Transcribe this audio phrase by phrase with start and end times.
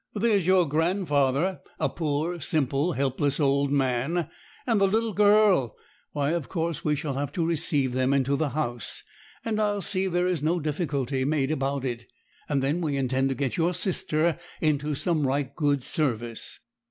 [0.15, 4.31] There's your grandfather, a poor, simple, helpless old man,
[4.65, 5.75] and the little girl
[6.11, 9.03] why, of course we shall have to receive them into the House;
[9.45, 12.07] and I'll see there is no difficulty made about it.
[12.49, 16.57] Then we intend to get your sister into some right good service.'